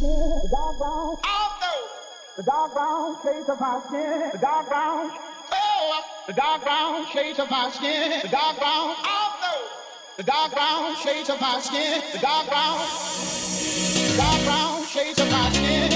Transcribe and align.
the 0.00 0.48
dark 0.50 0.78
brown. 0.78 1.16
Although 1.24 1.88
the 2.36 2.42
dark 2.42 2.72
brown 2.72 3.16
shades 3.22 3.48
of 3.48 3.60
my 3.60 3.80
skin, 3.86 4.30
the 4.32 4.38
dark 4.38 4.68
brown. 4.68 5.10
Oh, 5.52 6.04
the 6.26 6.32
dark 6.32 6.62
brown 6.62 7.06
shades 7.12 7.38
of 7.38 7.50
my 7.50 7.70
skin, 7.70 8.20
the 8.22 8.28
dark 8.28 8.58
brown. 8.58 8.96
Although 9.04 9.68
the 10.16 10.22
dark 10.22 10.52
brown 10.52 10.96
shades 10.96 11.30
of 11.30 11.40
my 11.40 11.60
skin, 11.60 12.02
the 12.12 12.18
dark 12.18 12.48
brown. 12.48 12.78
The 12.78 14.16
dark 14.16 14.44
brown 14.44 14.84
shades 14.84 15.20
of 15.20 15.30
my 15.30 15.50
skin. 15.52 15.92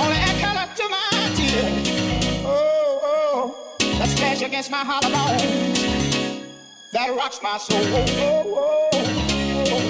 Only 0.00 0.16
add 0.16 0.40
color 0.40 0.74
to 0.76 0.88
my 0.88 1.32
tears. 1.34 2.44
Oh, 2.44 3.00
oh, 3.02 3.76
that 3.98 4.08
splash 4.08 4.42
against 4.42 4.70
my 4.70 4.84
hollow 4.84 5.10
bone 5.10 5.70
that 6.92 7.16
rocks 7.16 7.40
my 7.42 7.56
soul. 7.56 7.78
Oh, 7.80 8.04
oh, 8.16 8.90
oh, 8.92 9.20
oh. 9.72 9.89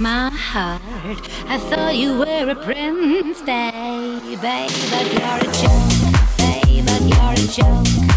my 0.00 0.30
heart. 0.30 0.82
I 1.48 1.58
thought 1.58 1.96
you 1.96 2.18
were 2.18 2.50
a 2.50 2.54
prince, 2.54 3.40
babe, 3.42 4.40
but 4.40 5.06
you're 5.12 5.38
a 5.38 5.52
joke, 5.52 6.06
babe, 6.38 6.84
but 6.86 7.02
you're 7.02 7.32
a 7.32 7.46
joke. 7.52 8.15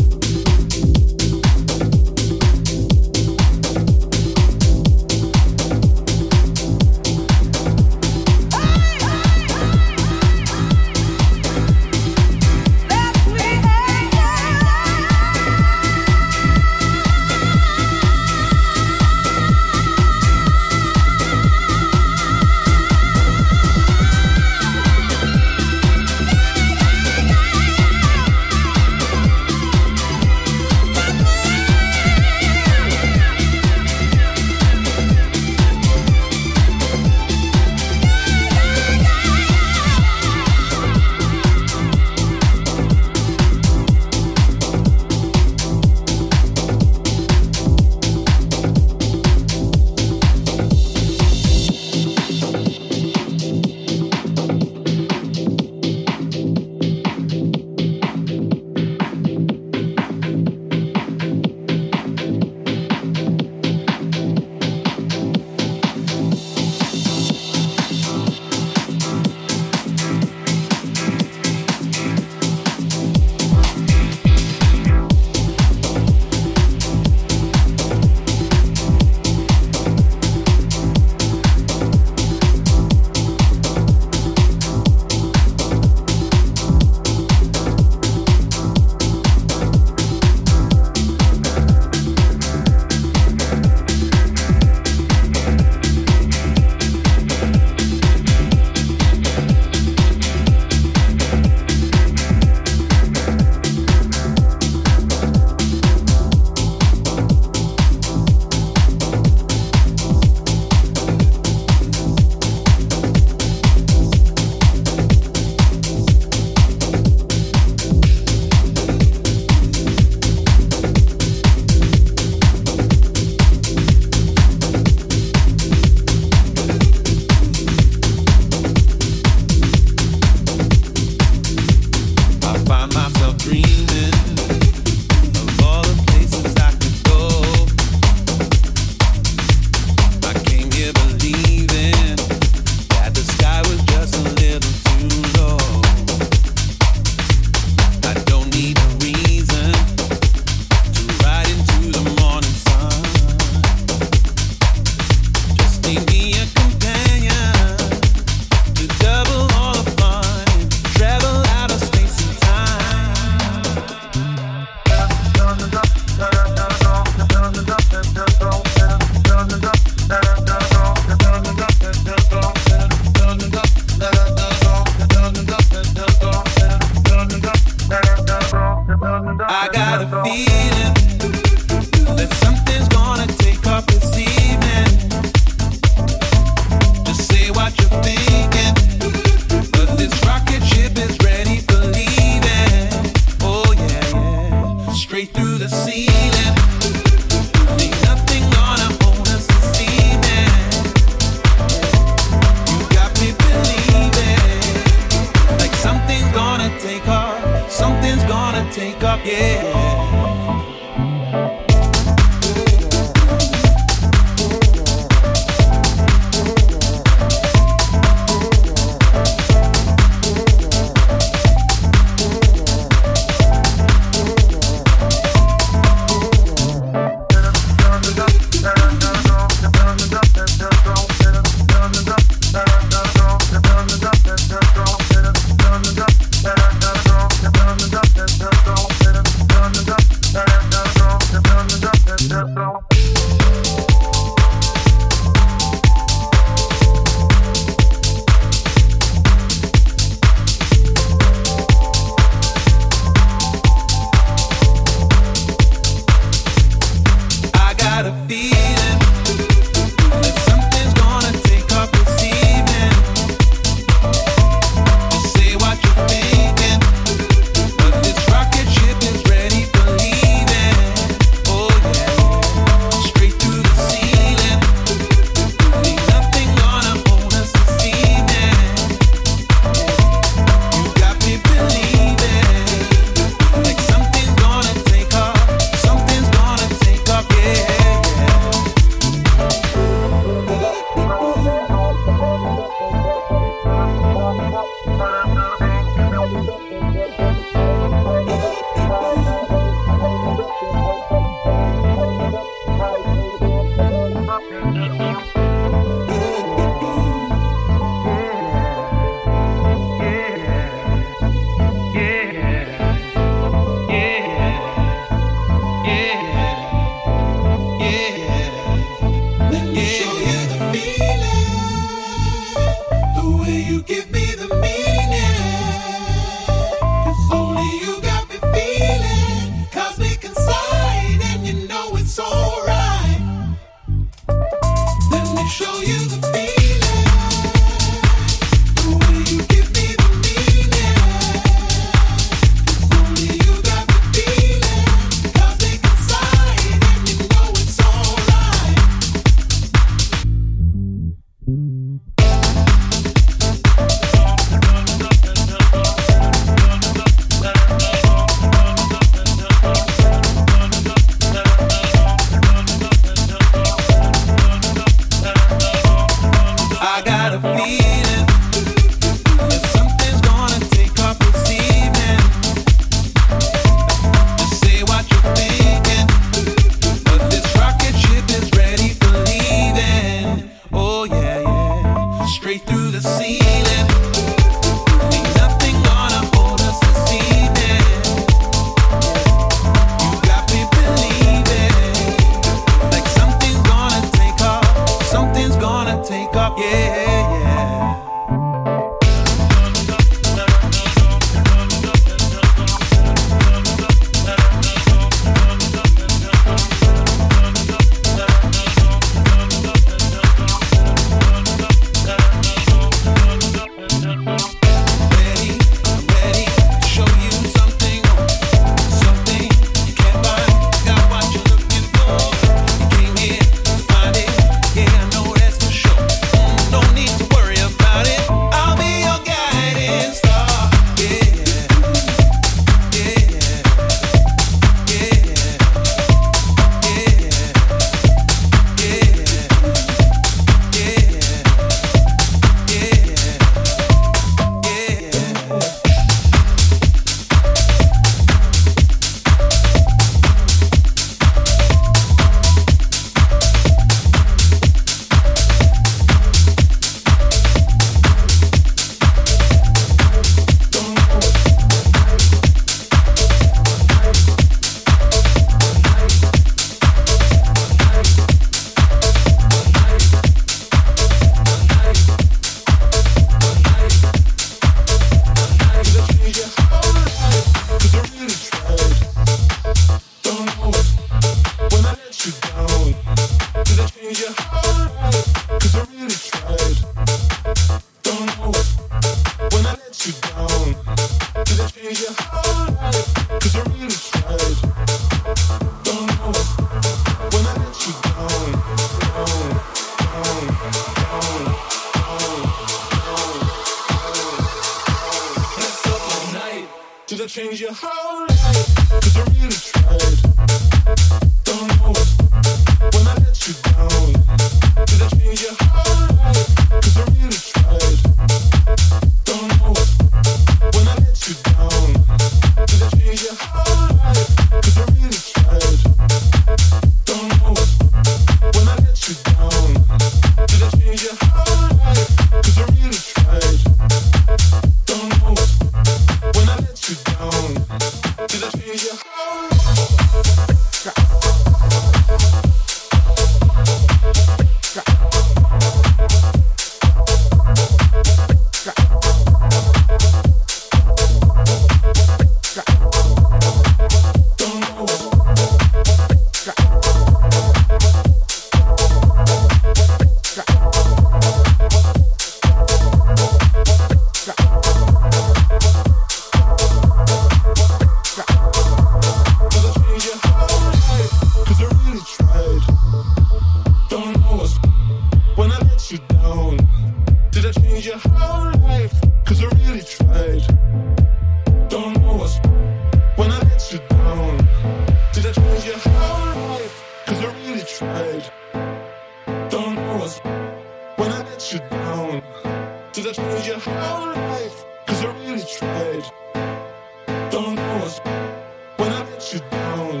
When 597.74 598.92
I 598.92 599.02
let 599.10 599.34
you 599.34 599.40
down. 599.50 600.00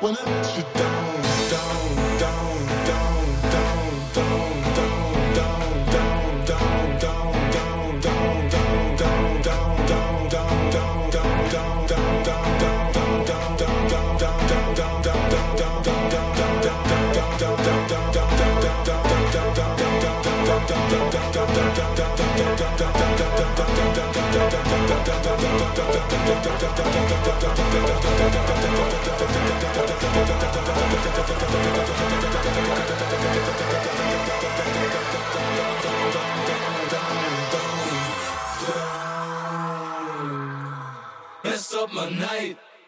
When 0.00 0.16
I 0.16 0.24
let 0.24 0.56
you 0.56 0.62
down. 0.74 0.91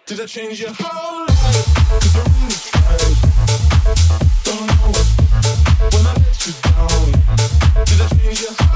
Did 0.07 0.21
I 0.21 0.27
change 0.27 0.61
your 0.61 0.71
whole 0.71 1.27
life? 1.27 1.85
Don't 4.45 4.67
know 4.67 4.93
when 5.90 6.07
I 6.07 6.12
let 6.12 6.47
you 6.47 6.53
down. 6.62 7.12
Did 7.87 8.01
I 8.01 8.09
change 8.09 8.40
your 8.43 8.74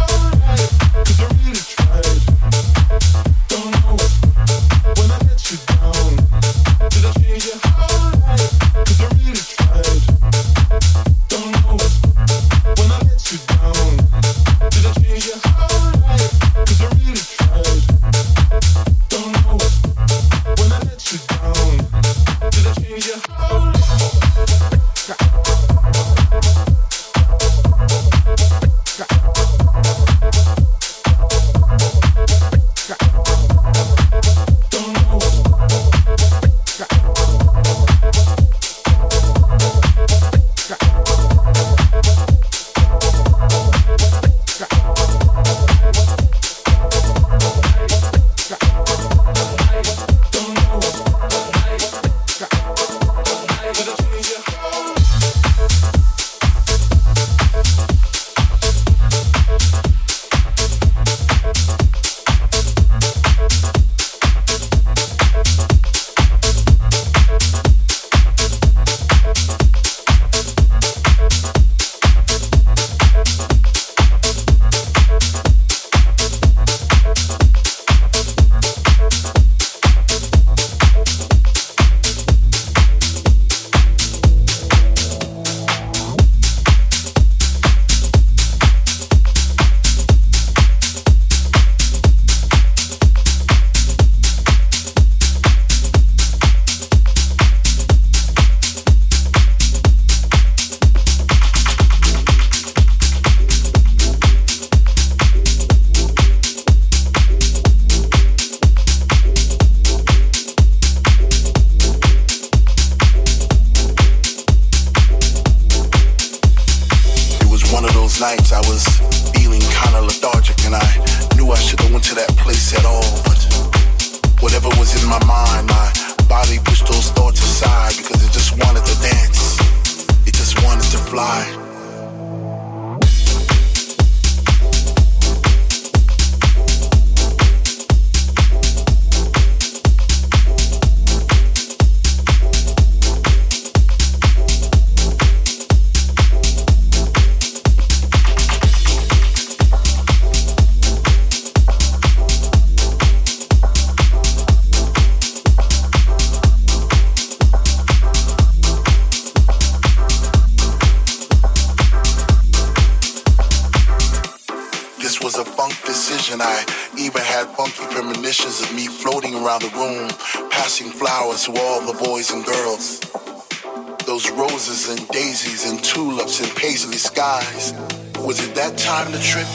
Those 174.09 174.31
roses 174.31 174.89
and 174.89 175.07
daisies 175.09 175.71
and 175.71 175.85
tulips 175.85 176.41
and 176.41 176.49
paisley 176.57 176.97
skies. 176.97 177.75
Was 178.21 178.43
it 178.43 178.55
that 178.55 178.79
time 178.79 179.13
to 179.13 179.21
trip? 179.21 179.47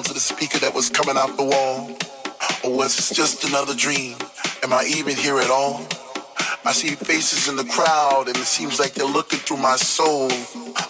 Sounds 0.00 0.08
of 0.08 0.14
the 0.14 0.20
speaker 0.20 0.58
that 0.58 0.74
was 0.74 0.88
coming 0.88 1.16
out 1.18 1.36
the 1.36 1.44
wall? 1.44 1.90
Or 2.64 2.74
was 2.74 2.96
this 2.96 3.10
just 3.10 3.44
another 3.44 3.74
dream? 3.74 4.16
Am 4.62 4.72
I 4.72 4.84
even 4.96 5.14
here 5.14 5.38
at 5.38 5.50
all? 5.50 5.84
I 6.64 6.72
see 6.72 6.94
faces 6.94 7.48
in 7.48 7.56
the 7.56 7.64
crowd 7.64 8.28
and 8.28 8.36
it 8.36 8.46
seems 8.46 8.78
like 8.80 8.94
they're 8.94 9.04
looking 9.04 9.40
through 9.40 9.58
my 9.58 9.76
soul. 9.76 10.28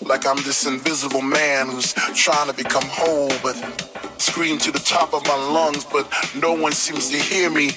Like 0.01 0.27
I'm 0.27 0.37
this 0.45 0.65
invisible 0.67 1.23
man 1.23 1.69
who's 1.71 1.93
trying 2.15 2.49
to 2.51 2.55
become 2.55 2.85
whole, 2.87 3.33
but 3.43 3.57
scream 4.19 4.59
to 4.59 4.71
the 4.71 4.79
top 4.79 5.13
of 5.13 5.27
my 5.27 5.35
lungs, 5.35 5.85
but 5.85 6.07
no 6.37 6.53
one 6.53 6.73
seems 6.73 7.11
to 7.11 7.17
hear 7.17 7.51
me. 7.51 7.71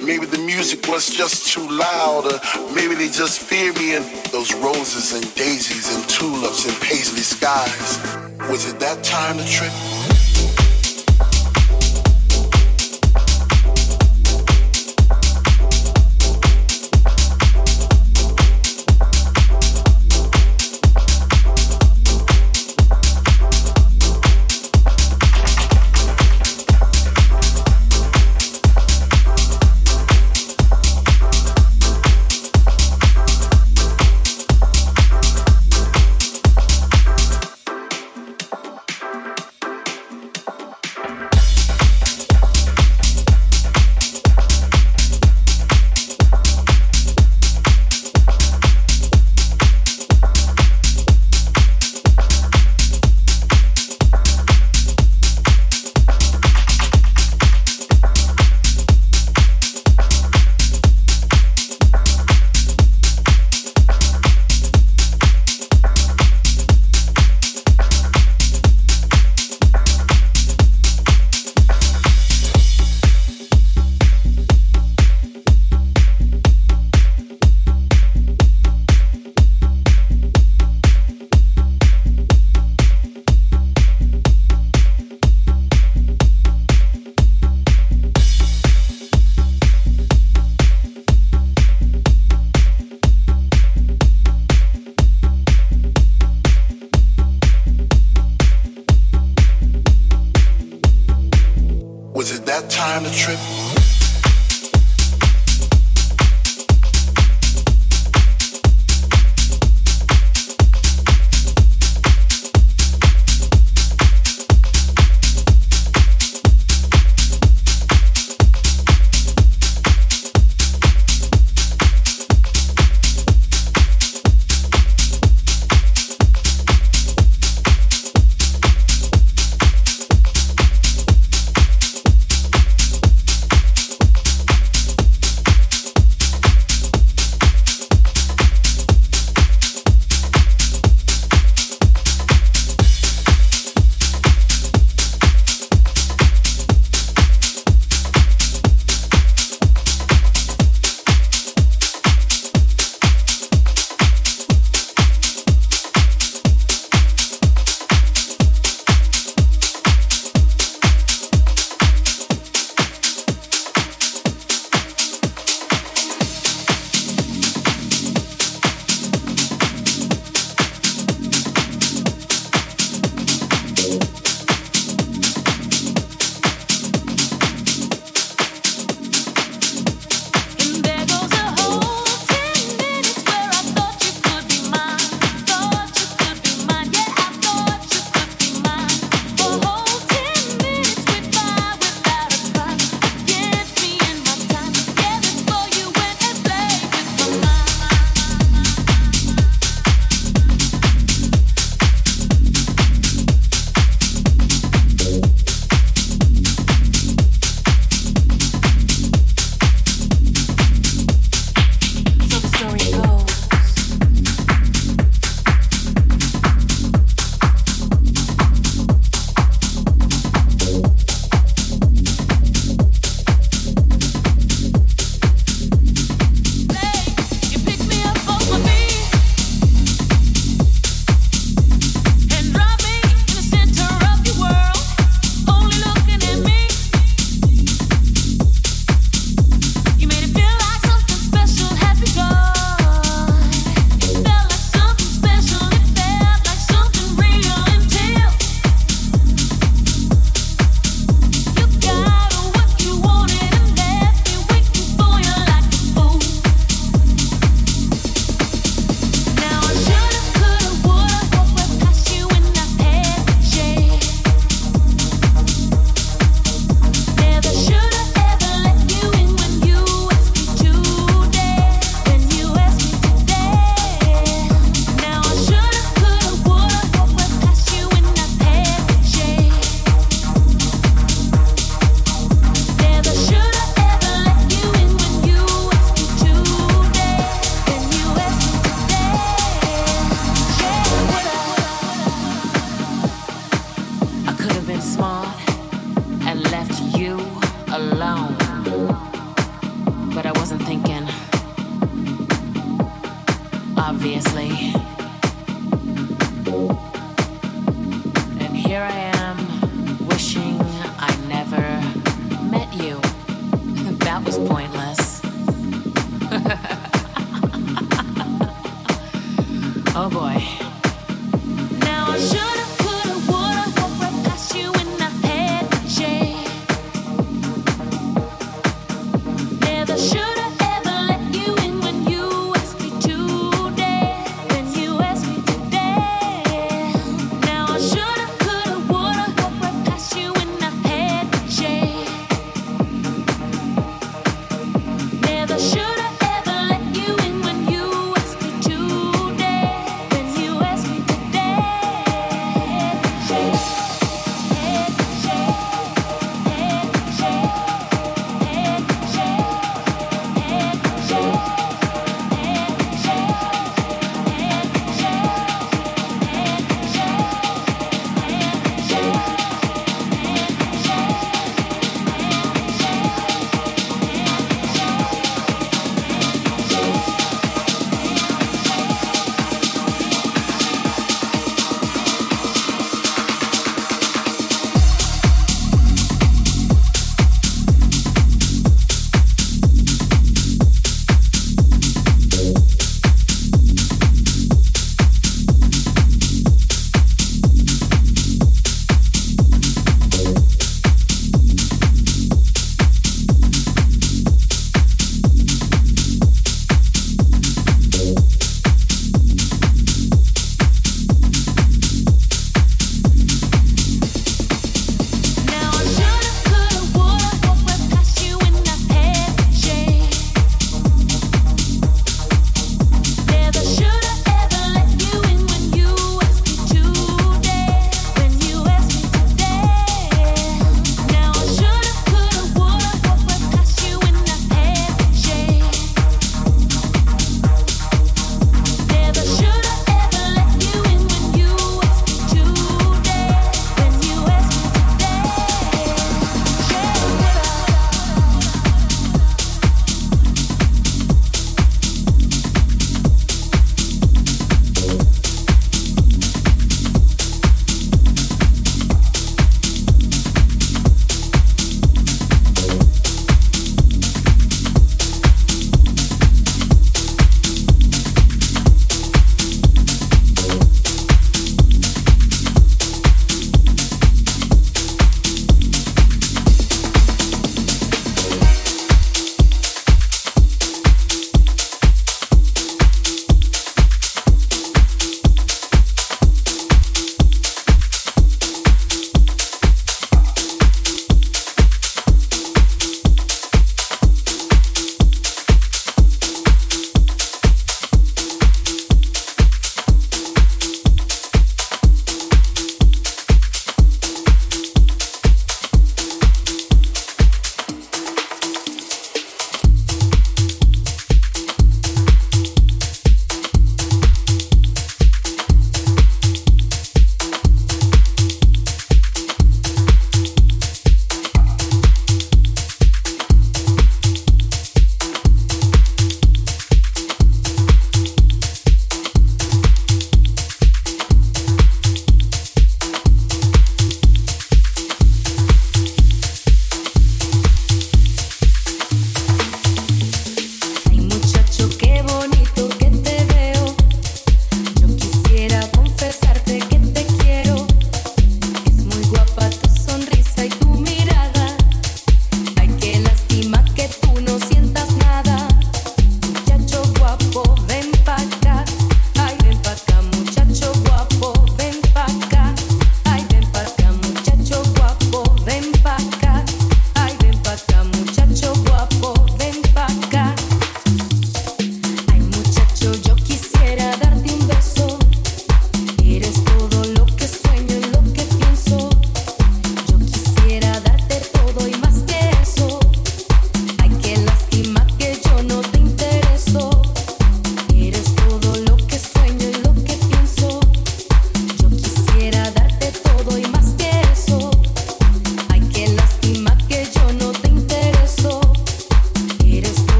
Maybe 0.00 0.26
the 0.26 0.38
music 0.38 0.86
was 0.86 1.10
just 1.10 1.52
too 1.52 1.66
loud, 1.68 2.22
or 2.30 2.38
maybe 2.72 2.94
they 2.94 3.08
just 3.08 3.40
fear 3.40 3.72
me 3.72 3.96
and 3.96 4.04
those 4.30 4.54
roses 4.54 5.12
and 5.12 5.24
daisies 5.34 5.92
and 5.96 6.08
tulips 6.08 6.66
and 6.66 6.76
paisley 6.82 7.26
skies. 7.26 7.98
Was 8.48 8.70
it 8.70 8.78
that 8.78 9.02
time 9.02 9.38
to 9.38 9.44
trip? 9.44 10.17